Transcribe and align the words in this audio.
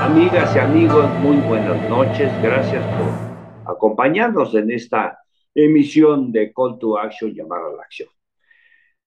Amigas 0.00 0.56
y 0.56 0.58
amigos, 0.58 1.10
muy 1.20 1.36
buenas 1.46 1.86
noches. 1.90 2.32
Gracias 2.42 2.82
por 2.96 3.70
acompañarnos 3.70 4.54
en 4.54 4.70
esta 4.70 5.18
emisión 5.54 6.32
de 6.32 6.54
Call 6.54 6.78
to 6.78 6.98
Action, 6.98 7.34
llamar 7.34 7.60
a 7.60 7.76
la 7.76 7.82
acción. 7.82 8.08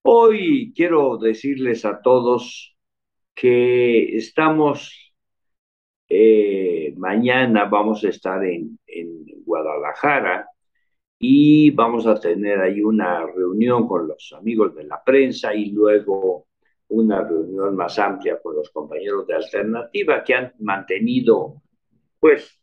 Hoy 0.02 0.72
quiero 0.72 1.18
decirles 1.18 1.84
a 1.84 2.00
todos 2.00 2.76
que 3.34 4.16
estamos, 4.16 5.12
eh, 6.08 6.94
mañana 6.96 7.64
vamos 7.64 8.04
a 8.04 8.10
estar 8.10 8.44
en, 8.44 8.78
en 8.86 9.24
Guadalajara 9.44 10.46
y 11.18 11.72
vamos 11.72 12.06
a 12.06 12.20
tener 12.20 12.60
ahí 12.60 12.82
una 12.82 13.26
reunión 13.26 13.88
con 13.88 14.06
los 14.06 14.32
amigos 14.38 14.76
de 14.76 14.84
la 14.84 15.02
prensa 15.02 15.56
y 15.56 15.72
luego 15.72 16.46
una 16.88 17.22
reunión 17.22 17.76
más 17.76 17.98
amplia 17.98 18.40
con 18.42 18.56
los 18.56 18.70
compañeros 18.70 19.26
de 19.26 19.34
Alternativa 19.34 20.22
que 20.24 20.34
han 20.34 20.52
mantenido, 20.58 21.62
pues, 22.20 22.60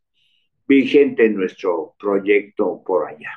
vigente 0.68 1.30
nuestro 1.30 1.96
proyecto 2.00 2.82
por 2.86 3.08
allá. 3.08 3.32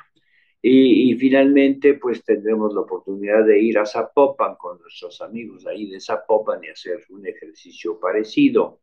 Y, 0.67 1.13
finalmente, 1.15 1.93
pues 1.93 2.23
tendremos 2.23 2.73
la 2.73 2.81
oportunidad 2.81 3.45
de 3.45 3.61
ir 3.61 3.77
a 3.77 3.85
Zapopan 3.85 4.55
con 4.55 4.79
nuestros 4.79 5.21
amigos 5.21 5.67
ahí 5.67 5.91
de 5.91 5.99
Zapopan 5.99 6.63
y 6.63 6.69
hacer 6.69 7.01
un 7.09 7.27
ejercicio 7.27 7.99
parecido. 7.99 8.81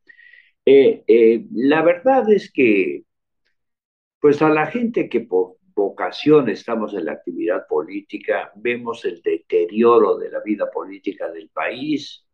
Eh, 0.65 1.03
eh, 1.09 1.45
la 1.53 1.83
verdad 1.83 2.31
es 2.31 2.53
que, 2.53 3.05
pues 4.21 4.41
a 4.43 4.49
la 4.49 4.67
gente 4.67 5.09
que 5.09 5.23
por 5.23 5.57
vocación 5.83 6.49
estamos 6.49 6.95
en 6.95 7.07
la 7.07 7.13
actividad 7.13 7.67
política, 7.67 8.53
vemos 8.55 9.05
el 9.05 9.21
deterioro 9.21 10.17
de 10.17 10.31
la 10.31 10.41
vida 10.41 10.71
política 10.71 11.29
del 11.31 11.49
país 11.51 12.25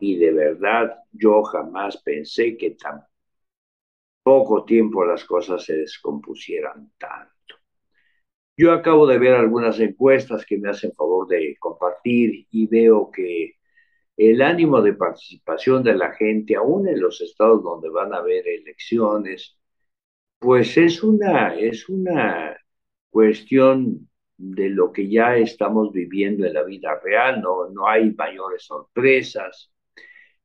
y 0.00 0.16
de 0.16 0.32
verdad 0.32 0.96
yo 1.12 1.42
jamás 1.44 2.02
pensé 2.02 2.56
que 2.56 2.72
tan 2.72 3.04
poco 4.22 4.64
tiempo 4.64 5.04
las 5.04 5.24
cosas 5.24 5.64
se 5.64 5.76
descompusieran 5.76 6.90
tanto. 6.98 7.54
Yo 8.56 8.72
acabo 8.72 9.06
de 9.06 9.18
ver 9.18 9.34
algunas 9.34 9.78
encuestas 9.78 10.44
que 10.44 10.58
me 10.58 10.70
hacen 10.70 10.92
favor 10.92 11.28
de 11.28 11.56
compartir 11.60 12.46
y 12.50 12.66
veo 12.66 13.10
que 13.12 13.54
el 14.16 14.42
ánimo 14.42 14.82
de 14.82 14.94
participación 14.94 15.84
de 15.84 15.94
la 15.94 16.12
gente, 16.14 16.56
aún 16.56 16.88
en 16.88 17.00
los 17.00 17.20
estados 17.20 17.62
donde 17.62 17.90
van 17.90 18.12
a 18.12 18.18
haber 18.18 18.48
elecciones, 18.48 19.56
pues 20.38 20.76
es 20.76 21.02
una, 21.02 21.54
es 21.54 21.88
una 21.88 22.56
cuestión 23.10 24.08
de 24.36 24.68
lo 24.68 24.92
que 24.92 25.08
ya 25.08 25.36
estamos 25.36 25.92
viviendo 25.92 26.46
en 26.46 26.54
la 26.54 26.62
vida 26.64 27.00
real, 27.02 27.40
no, 27.40 27.68
no 27.70 27.88
hay 27.88 28.12
mayores 28.12 28.64
sorpresas, 28.64 29.70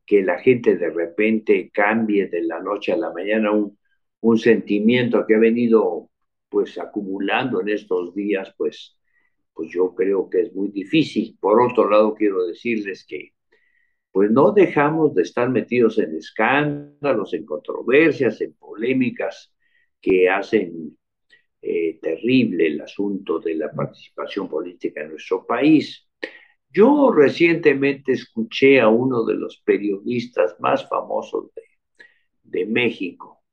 que 0.06 0.24
la 0.24 0.40
gente 0.40 0.78
de 0.78 0.90
repente 0.90 1.70
cambie 1.74 2.28
de 2.28 2.44
la 2.44 2.60
noche 2.60 2.94
a 2.94 2.98
la 2.98 3.12
mañana 3.14 3.52
un, 3.52 3.78
un 4.22 4.38
sentimiento 4.38 5.26
que 5.28 5.36
ha 5.36 5.40
venido 5.40 6.10
pues 6.50 6.78
acumulando 6.78 7.62
en 7.62 7.70
estos 7.70 8.14
días, 8.14 8.54
pues, 8.58 8.98
pues 9.54 9.70
yo 9.72 9.94
creo 9.96 10.30
que 10.30 10.42
es 10.42 10.54
muy 10.54 10.70
difícil. 10.70 11.38
Por 11.40 11.62
otro 11.62 11.90
lado, 11.90 12.14
quiero 12.14 12.46
decirles 12.46 13.06
que 13.06 13.34
pues 14.12 14.30
no 14.30 14.52
dejamos 14.52 15.16
de 15.16 15.22
estar 15.22 15.50
metidos 15.50 15.98
en 15.98 16.16
escándalos, 16.18 17.34
en 17.34 17.46
controversias, 17.46 18.42
en 18.42 18.54
polémicas 18.56 19.54
que 20.02 20.30
hacen 20.30 20.98
eh, 21.62 22.00
terrible 22.02 22.68
el 22.68 22.82
asunto 22.82 23.40
de 23.40 23.56
la 23.56 23.72
participación 23.72 24.50
política 24.50 25.02
en 25.02 25.12
nuestro 25.12 25.46
país. 25.46 26.08
Yo 26.70 27.12
recientemente 27.12 28.14
escuché 28.14 28.80
a 28.80 28.88
uno 28.90 29.24
de 29.26 29.36
los 29.36 29.62
periodistas 29.64 30.56
más 30.60 30.88
famosos 30.90 31.54
de, 31.54 31.64
de 32.44 32.66
México 32.66 33.44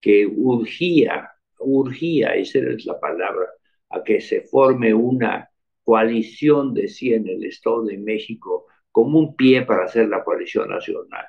que 0.00 0.26
urgía, 0.26 1.30
urgía, 1.60 2.34
esa 2.34 2.58
es 2.58 2.84
la 2.86 2.98
palabra, 3.00 3.48
a 3.90 4.02
que 4.02 4.20
se 4.20 4.42
forme 4.42 4.92
una 4.92 5.48
coalición, 5.84 6.74
decía 6.74 7.16
en 7.16 7.28
el 7.28 7.44
Estado 7.44 7.84
de 7.84 7.98
México, 7.98 8.66
como 8.90 9.18
un 9.18 9.36
pie 9.36 9.62
para 9.62 9.84
hacer 9.84 10.08
la 10.08 10.24
coalición 10.24 10.68
nacional 10.68 11.26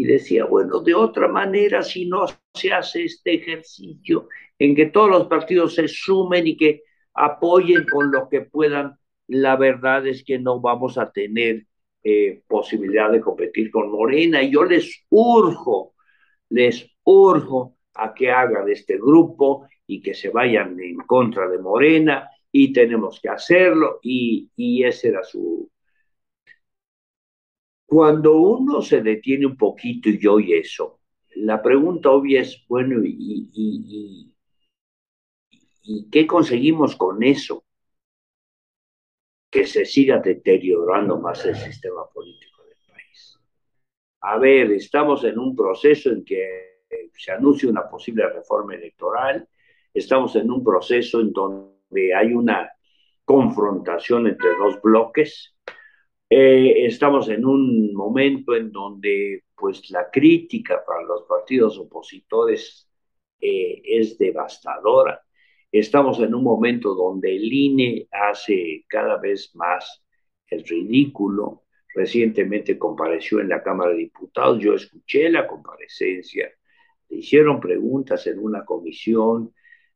y 0.00 0.04
decía, 0.04 0.46
bueno, 0.46 0.80
de 0.80 0.94
otra 0.94 1.28
manera, 1.28 1.82
si 1.82 2.06
no 2.06 2.24
se 2.54 2.72
hace 2.72 3.04
este 3.04 3.34
ejercicio 3.34 4.28
en 4.58 4.74
que 4.74 4.86
todos 4.86 5.10
los 5.10 5.26
partidos 5.26 5.74
se 5.74 5.88
sumen 5.88 6.46
y 6.46 6.56
que 6.56 6.84
apoyen 7.12 7.84
con 7.84 8.10
lo 8.10 8.26
que 8.30 8.40
puedan, 8.40 8.96
la 9.26 9.56
verdad 9.56 10.06
es 10.06 10.24
que 10.24 10.38
no 10.38 10.58
vamos 10.58 10.96
a 10.96 11.12
tener 11.12 11.66
eh, 12.02 12.40
posibilidad 12.46 13.12
de 13.12 13.20
competir 13.20 13.70
con 13.70 13.92
Morena. 13.92 14.42
Y 14.42 14.50
yo 14.50 14.64
les 14.64 15.04
urjo, 15.10 15.92
les 16.48 16.90
urjo 17.04 17.76
a 17.92 18.14
que 18.14 18.30
hagan 18.30 18.70
este 18.70 18.96
grupo 18.96 19.68
y 19.86 20.00
que 20.00 20.14
se 20.14 20.30
vayan 20.30 20.80
en 20.80 20.96
contra 21.00 21.46
de 21.46 21.58
Morena 21.58 22.26
y 22.50 22.72
tenemos 22.72 23.20
que 23.20 23.28
hacerlo 23.28 23.98
y, 24.02 24.50
y 24.56 24.82
ese 24.82 25.08
era 25.08 25.22
su, 25.24 25.69
cuando 27.90 28.36
uno 28.36 28.80
se 28.82 29.02
detiene 29.02 29.46
un 29.46 29.56
poquito 29.56 30.08
y 30.08 30.24
oye 30.28 30.58
eso, 30.60 31.00
la 31.34 31.60
pregunta 31.60 32.08
obvia 32.10 32.42
es, 32.42 32.64
bueno, 32.68 33.00
¿y, 33.04 34.32
qué 36.08 36.24
conseguimos 36.24 36.94
con 36.94 37.20
eso? 37.24 37.64
Que 39.50 39.66
se 39.66 39.84
siga 39.84 40.18
deteriorando 40.18 41.18
más 41.18 41.44
el 41.44 41.56
sistema 41.56 42.08
político 42.14 42.62
del 42.62 42.78
país. 42.86 43.40
A 44.20 44.38
ver, 44.38 44.70
estamos 44.70 45.24
en 45.24 45.40
un 45.40 45.56
proceso 45.56 46.10
en 46.10 46.24
que 46.24 46.84
se 47.18 47.32
anuncia 47.32 47.68
una 47.68 47.90
posible 47.90 48.24
reforma 48.28 48.76
electoral, 48.76 49.48
estamos 49.92 50.36
en 50.36 50.48
un 50.48 50.62
proceso 50.62 51.20
en 51.20 51.32
donde 51.32 52.14
hay 52.14 52.34
una 52.34 52.70
confrontación 53.24 54.28
entre 54.28 54.50
dos 54.58 54.80
bloques, 54.80 55.56
eh, 56.30 56.86
estamos 56.86 57.28
en 57.28 57.44
un 57.44 57.92
momento 57.92 58.54
en 58.54 58.70
donde 58.70 59.44
pues 59.56 59.90
la 59.90 60.08
crítica 60.10 60.82
para 60.86 61.02
los 61.02 61.24
partidos 61.24 61.78
opositores 61.78 62.88
eh, 63.40 63.82
es 63.84 64.16
devastadora. 64.16 65.22
Estamos 65.72 66.20
en 66.20 66.34
un 66.34 66.44
momento 66.44 66.94
donde 66.94 67.36
el 67.36 67.52
INE 67.52 68.08
hace 68.12 68.84
cada 68.88 69.18
vez 69.18 69.54
más 69.54 70.02
el 70.48 70.64
ridículo. 70.64 71.64
Recientemente 71.94 72.78
compareció 72.78 73.40
en 73.40 73.48
la 73.48 73.62
Cámara 73.62 73.90
de 73.90 73.98
Diputados, 73.98 74.60
yo 74.60 74.74
escuché 74.74 75.28
la 75.28 75.46
comparecencia, 75.48 76.48
le 77.08 77.16
hicieron 77.16 77.58
preguntas 77.60 78.26
en 78.28 78.38
una 78.38 78.64
comisión, 78.64 79.52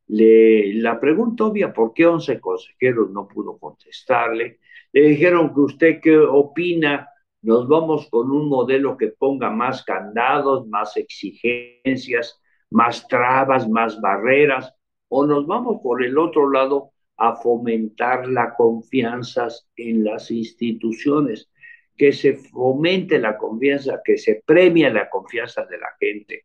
le, 0.09 0.75
la 0.75 0.99
pregunta 1.01 1.45
obvia, 1.45 1.73
¿por 1.73 1.95
qué 1.95 2.07
11 2.07 2.41
consejeros 2.41 3.11
no 3.11 3.29
pudo 3.29 3.57
contestarle? 3.59 4.59
Le 4.95 5.09
dijeron 5.09 5.53
que 5.53 5.61
usted 5.61 6.01
qué 6.01 6.17
opina, 6.17 7.09
nos 7.43 7.67
vamos 7.67 8.09
con 8.11 8.31
un 8.31 8.49
modelo 8.49 8.97
que 8.97 9.09
ponga 9.09 9.51
más 9.51 9.83
candados, 9.83 10.69
más 10.69 10.97
exigencias, 10.97 12.41
más 12.71 13.09
trabas, 13.09 13.69
más 13.69 14.01
barreras, 14.01 14.73
o 15.09 15.27
nos 15.27 15.49
vamos 15.49 15.81
por 15.83 16.05
el 16.05 16.17
otro 16.17 16.49
lado 16.49 16.93
a 17.17 17.35
fomentar 17.35 18.29
la 18.29 18.55
confianza 18.55 19.49
en 19.75 20.05
las 20.05 20.31
instituciones, 20.31 21.51
que 21.97 22.13
se 22.13 22.35
fomente 22.35 23.19
la 23.19 23.37
confianza, 23.37 24.01
que 24.05 24.17
se 24.17 24.45
premie 24.47 24.89
la 24.91 25.11
confianza 25.11 25.67
de 25.67 25.79
la 25.79 25.89
gente, 25.99 26.45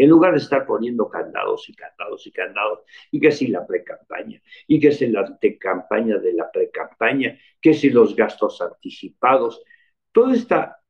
en 0.00 0.08
lugar 0.08 0.32
de 0.32 0.38
estar 0.38 0.64
poniendo 0.64 1.10
candados 1.10 1.68
y 1.68 1.74
candados 1.74 2.26
y 2.26 2.32
candados, 2.32 2.80
y 3.10 3.20
que 3.20 3.30
si 3.30 3.48
la 3.48 3.66
pre-campaña, 3.66 4.40
y 4.66 4.80
que 4.80 4.92
si 4.92 5.08
la 5.08 5.20
antecampaña 5.20 6.16
de 6.16 6.32
la 6.32 6.50
pre-campaña, 6.50 7.38
que 7.60 7.74
si 7.74 7.90
los 7.90 8.16
gastos 8.16 8.62
anticipados, 8.62 9.62
toda 10.10 10.34
esta 10.34 10.80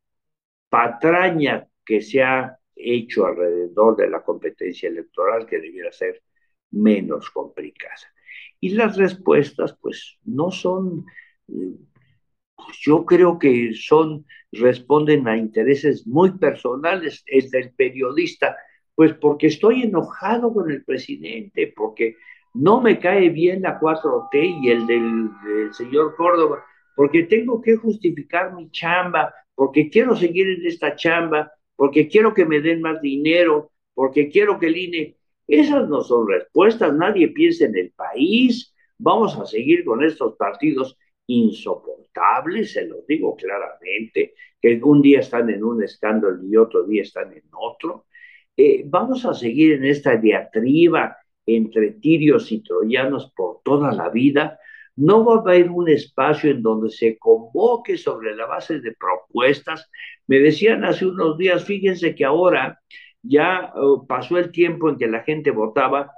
patraña 0.69 1.67
que 1.85 2.01
se 2.01 2.23
ha 2.23 2.57
hecho 2.77 3.27
alrededor 3.27 3.97
de 3.97 4.09
la 4.09 4.23
competencia 4.23 4.89
electoral 4.89 5.45
que 5.45 5.59
debiera 5.59 5.91
ser 5.91 6.23
menos 6.71 7.31
complicada. 7.31 8.15
Y 8.61 8.69
las 8.75 8.97
respuestas, 8.97 9.77
pues, 9.81 10.21
no 10.23 10.53
son, 10.53 11.05
pues, 11.49 12.79
yo 12.81 13.05
creo 13.05 13.41
que 13.41 13.73
son, 13.75 14.25
responden 14.53 15.27
a 15.27 15.37
intereses 15.37 16.07
muy 16.07 16.39
personales. 16.39 17.25
El 17.27 17.51
del 17.51 17.73
periodista 17.73 18.57
pues 19.01 19.15
porque 19.15 19.47
estoy 19.47 19.85
enojado 19.85 20.53
con 20.53 20.71
el 20.71 20.85
presidente, 20.85 21.73
porque 21.75 22.17
no 22.53 22.83
me 22.83 22.99
cae 22.99 23.31
bien 23.31 23.63
la 23.63 23.81
4T 23.81 24.61
y 24.63 24.69
el 24.69 24.87
del, 24.87 25.73
señor 25.73 26.15
Córdoba, 26.17 26.63
porque 26.95 27.23
tengo 27.23 27.63
que 27.63 27.77
justificar 27.77 28.53
mi 28.53 28.71
chamba, 28.71 29.33
porque 29.55 29.89
quiero 29.89 30.15
seguir 30.15 30.51
en 30.51 30.67
esta 30.67 30.97
chamba, 30.97 31.51
porque 31.77 32.09
quiero 32.09 32.35
que 32.35 32.45
me 32.45 32.61
den 32.61 32.83
más 32.83 33.01
dinero, 33.01 33.71
porque 33.95 34.29
quiero 34.29 34.59
que 34.59 34.67
el 34.67 34.77
INE... 34.77 35.17
Esas 35.49 35.89
no 35.89 36.03
son 36.03 36.29
respuestas, 36.29 36.95
nadie 36.95 37.29
piensa 37.29 37.65
en 37.65 37.79
el 37.79 37.93
país, 37.93 38.75
vamos 38.99 39.35
a 39.39 39.47
seguir 39.47 39.83
con 39.87 40.05
estos 40.05 40.37
partidos 40.37 40.99
insoportables, 41.27 42.75
se 42.75 42.87
los 42.87 43.07
digo 43.07 43.35
claramente, 43.35 44.35
que 44.61 44.79
un 44.83 45.01
día 45.01 45.21
están 45.21 45.49
en 45.49 45.65
un 45.65 45.83
escándalo 45.83 46.39
y 46.47 46.55
otro 46.59 46.83
día 46.83 47.01
están 47.01 47.33
en 47.33 47.45
otro. 47.53 48.05
Eh, 48.61 48.83
vamos 48.85 49.25
a 49.25 49.33
seguir 49.33 49.73
en 49.73 49.87
esta 49.87 50.17
diatriba 50.17 51.17
entre 51.47 51.93
tirios 51.93 52.53
y 52.53 52.63
troyanos 52.63 53.33
por 53.35 53.63
toda 53.65 53.91
la 53.93 54.11
vida. 54.11 54.59
No 54.97 55.25
va 55.25 55.37
a 55.37 55.41
haber 55.41 55.71
un 55.71 55.89
espacio 55.89 56.51
en 56.51 56.63
donde 56.63 56.91
se 56.91 57.17
convoque 57.17 57.97
sobre 57.97 58.37
la 58.37 58.45
base 58.45 58.81
de 58.81 58.93
propuestas. 58.93 59.89
Me 60.27 60.41
decían 60.41 60.85
hace 60.85 61.07
unos 61.07 61.39
días, 61.39 61.65
fíjense 61.65 62.15
que 62.15 62.27
ahora 62.27 62.79
ya 63.23 63.73
oh, 63.77 64.07
pasó 64.07 64.37
el 64.37 64.51
tiempo 64.51 64.91
en 64.91 64.99
que 64.99 65.07
la 65.07 65.23
gente 65.23 65.51
votaba 65.53 66.13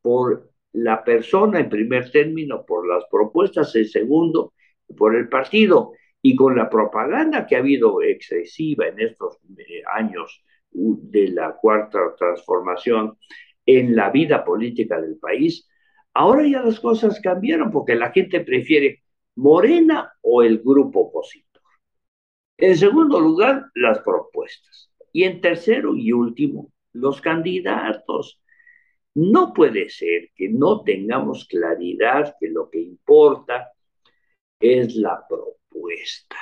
por 0.00 0.50
la 0.72 1.04
persona 1.04 1.60
en 1.60 1.68
primer 1.68 2.10
término, 2.10 2.64
por 2.64 2.88
las 2.88 3.04
propuestas 3.10 3.76
en 3.76 3.86
segundo, 3.86 4.54
por 4.96 5.14
el 5.14 5.28
partido. 5.28 5.92
Y 6.22 6.36
con 6.36 6.56
la 6.56 6.70
propaganda 6.70 7.46
que 7.46 7.56
ha 7.56 7.58
habido 7.58 8.00
excesiva 8.00 8.86
en 8.86 9.00
estos 9.00 9.38
eh, 9.58 9.82
años 9.92 10.42
de 10.72 11.28
la 11.28 11.56
cuarta 11.56 11.98
transformación 12.18 13.18
en 13.66 13.94
la 13.94 14.10
vida 14.10 14.44
política 14.44 15.00
del 15.00 15.18
país, 15.18 15.68
ahora 16.14 16.46
ya 16.46 16.62
las 16.62 16.80
cosas 16.80 17.20
cambiaron 17.20 17.70
porque 17.70 17.94
la 17.94 18.10
gente 18.10 18.40
prefiere 18.40 19.02
Morena 19.36 20.12
o 20.20 20.42
el 20.42 20.58
grupo 20.58 21.00
opositor. 21.00 21.62
En 22.58 22.76
segundo 22.76 23.20
lugar, 23.20 23.66
las 23.74 24.00
propuestas. 24.00 24.90
Y 25.12 25.24
en 25.24 25.40
tercero 25.40 25.94
y 25.96 26.12
último, 26.12 26.72
los 26.92 27.20
candidatos. 27.20 28.40
No 29.14 29.52
puede 29.52 29.90
ser 29.90 30.30
que 30.34 30.48
no 30.48 30.82
tengamos 30.82 31.46
claridad 31.46 32.34
que 32.40 32.48
lo 32.48 32.70
que 32.70 32.80
importa 32.80 33.72
es 34.58 34.94
la 34.96 35.22
propuesta. 35.28 36.36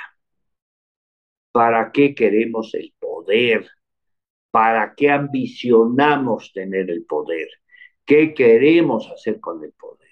¿Para 1.51 1.91
qué 1.91 2.15
queremos 2.15 2.73
el 2.75 2.93
poder? 2.97 3.67
¿Para 4.51 4.93
qué 4.95 5.09
ambicionamos 5.09 6.51
tener 6.53 6.89
el 6.91 7.05
poder? 7.05 7.47
¿Qué 8.05 8.33
queremos 8.33 9.09
hacer 9.09 9.39
con 9.39 9.63
el 9.63 9.71
poder? 9.71 10.09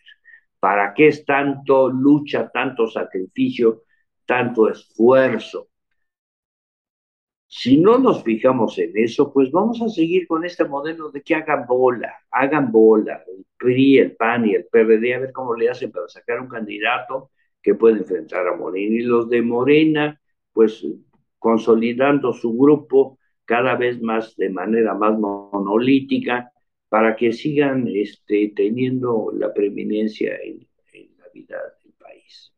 ¿Para 0.59 0.93
qué 0.93 1.07
es 1.07 1.25
tanto 1.25 1.89
lucha, 1.89 2.49
tanto 2.49 2.87
sacrificio, 2.87 3.83
tanto 4.25 4.69
esfuerzo? 4.69 5.69
Si 7.47 7.77
no 7.77 7.97
nos 7.97 8.23
fijamos 8.23 8.77
en 8.77 8.91
eso, 8.95 9.33
pues 9.33 9.51
vamos 9.51 9.81
a 9.81 9.89
seguir 9.89 10.27
con 10.27 10.45
este 10.45 10.65
modelo 10.65 11.09
de 11.09 11.23
que 11.23 11.35
hagan 11.35 11.65
bola, 11.65 12.13
hagan 12.31 12.71
bola, 12.71 13.23
el 13.27 13.45
PRI, 13.57 13.97
el 13.97 14.15
PAN 14.15 14.45
y 14.45 14.53
el 14.53 14.67
PRD, 14.67 15.15
a 15.15 15.19
ver 15.19 15.31
cómo 15.33 15.55
le 15.55 15.69
hacen 15.69 15.91
para 15.91 16.07
sacar 16.07 16.39
un 16.39 16.47
candidato 16.47 17.31
que 17.61 17.75
pueda 17.75 17.97
enfrentar 17.97 18.47
a 18.47 18.55
Morena. 18.55 18.95
Y 18.95 19.01
los 19.01 19.29
de 19.29 19.41
Morena, 19.41 20.21
pues 20.53 20.85
consolidando 21.39 22.33
su 22.33 22.55
grupo 22.55 23.18
cada 23.49 23.75
vez 23.75 23.99
más 23.99 24.35
de 24.35 24.51
manera 24.51 24.93
más 24.93 25.17
monolítica 25.17 26.51
para 26.87 27.15
que 27.15 27.33
sigan 27.33 27.87
este, 27.87 28.53
teniendo 28.55 29.31
la 29.33 29.51
preeminencia 29.51 30.37
en, 30.43 30.67
la 31.17 31.25
vida 31.33 31.57
del 31.83 31.93
país. 31.93 32.53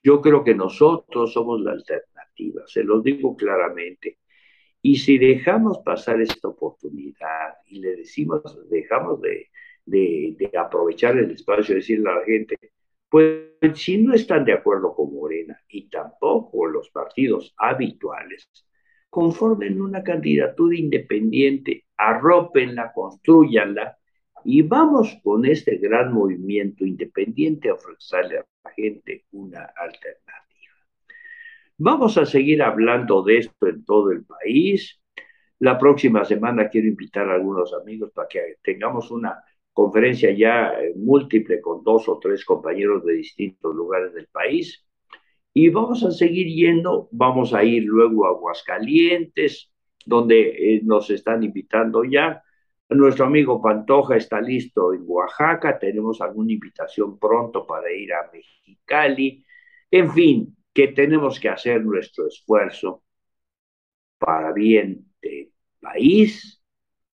Yo 0.00 0.20
creo 0.20 0.44
que 0.44 0.54
nosotros 0.54 1.32
somos 1.32 1.60
la 1.60 1.72
alternativa, 1.72 2.62
se 2.66 2.84
los 2.84 3.02
digo 3.02 3.34
claramente. 3.36 4.18
Y 4.80 4.98
si 4.98 5.18
dejamos 5.18 5.80
pasar 5.84 6.20
esta 6.20 6.46
oportunidad 6.46 7.54
y 7.66 7.80
le 7.80 7.96
decimos, 7.96 8.42
dejamos 8.70 9.20
de, 9.22 9.50
de, 9.86 10.50
aprovechar 10.56 11.18
el 11.18 11.32
espacio 11.32 11.74
decirle 11.74 12.10
a 12.10 12.14
la 12.20 12.24
gente, 12.24 12.56
pues 13.08 13.48
si 13.74 13.98
no 13.98 14.14
están 14.14 14.44
de 14.44 14.52
acuerdo 14.52 14.94
con 14.94 15.12
Morena 15.12 15.60
y 15.66 15.88
tampoco 15.88 16.66
los 16.66 16.90
partidos 16.90 17.52
habituales, 17.56 18.48
conformen 19.12 19.82
una 19.82 20.02
candidatura 20.02 20.74
independiente, 20.74 21.84
arrópenla, 21.98 22.92
construyanla 22.94 23.98
y 24.42 24.62
vamos 24.62 25.18
con 25.22 25.44
este 25.44 25.76
gran 25.76 26.14
movimiento 26.14 26.86
independiente 26.86 27.68
a 27.68 27.74
ofrecerle 27.74 28.38
a 28.38 28.46
la 28.64 28.70
gente 28.70 29.26
una 29.32 29.70
alternativa. 29.76 30.72
Vamos 31.76 32.16
a 32.16 32.24
seguir 32.24 32.62
hablando 32.62 33.22
de 33.22 33.36
esto 33.36 33.66
en 33.66 33.84
todo 33.84 34.12
el 34.12 34.24
país. 34.24 34.98
La 35.58 35.78
próxima 35.78 36.24
semana 36.24 36.70
quiero 36.70 36.88
invitar 36.88 37.28
a 37.28 37.34
algunos 37.34 37.74
amigos 37.74 38.12
para 38.14 38.28
que 38.28 38.56
tengamos 38.62 39.10
una 39.10 39.44
conferencia 39.74 40.30
ya 40.30 40.72
eh, 40.80 40.94
múltiple 40.96 41.60
con 41.60 41.84
dos 41.84 42.08
o 42.08 42.18
tres 42.18 42.46
compañeros 42.46 43.04
de 43.04 43.12
distintos 43.12 43.74
lugares 43.74 44.14
del 44.14 44.28
país. 44.28 44.86
Y 45.54 45.68
vamos 45.68 46.02
a 46.04 46.10
seguir 46.10 46.46
yendo, 46.46 47.08
vamos 47.12 47.52
a 47.54 47.62
ir 47.64 47.84
luego 47.84 48.26
a 48.26 48.30
Aguascalientes, 48.30 49.70
donde 50.04 50.76
eh, 50.76 50.80
nos 50.84 51.10
están 51.10 51.42
invitando 51.42 52.04
ya. 52.04 52.42
Nuestro 52.88 53.26
amigo 53.26 53.60
Pantoja 53.60 54.16
está 54.16 54.40
listo 54.40 54.92
en 54.92 55.02
Oaxaca, 55.06 55.78
tenemos 55.78 56.20
alguna 56.20 56.52
invitación 56.52 57.18
pronto 57.18 57.66
para 57.66 57.92
ir 57.92 58.12
a 58.12 58.30
Mexicali. 58.32 59.44
En 59.90 60.10
fin, 60.12 60.56
que 60.72 60.88
tenemos 60.88 61.38
que 61.38 61.48
hacer 61.48 61.84
nuestro 61.84 62.26
esfuerzo 62.26 63.02
para 64.18 64.52
bien 64.52 65.12
del 65.20 65.52
país 65.80 66.62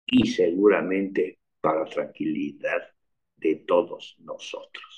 y 0.06 0.28
seguramente 0.28 1.40
para 1.62 1.86
tranquilidad 1.86 2.82
de 3.38 3.56
todos 3.68 4.16
nosotros. 4.20 4.95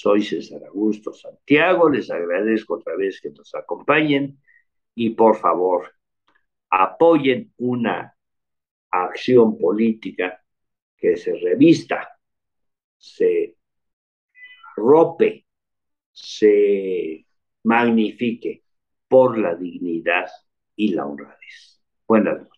Soy 0.00 0.22
César 0.22 0.64
Augusto 0.64 1.12
Santiago, 1.12 1.90
les 1.90 2.10
agradezco 2.10 2.76
otra 2.76 2.96
vez 2.96 3.20
que 3.20 3.28
nos 3.28 3.54
acompañen 3.54 4.40
y 4.94 5.10
por 5.10 5.36
favor 5.36 5.92
apoyen 6.70 7.52
una 7.58 8.16
acción 8.90 9.58
política 9.58 10.42
que 10.96 11.18
se 11.18 11.34
revista, 11.34 12.18
se 12.96 13.56
rope, 14.74 15.44
se 16.10 17.26
magnifique 17.64 18.64
por 19.06 19.36
la 19.36 19.54
dignidad 19.54 20.30
y 20.76 20.94
la 20.94 21.04
honradez. 21.04 21.82
Buenas 22.08 22.38
noches. 22.38 22.49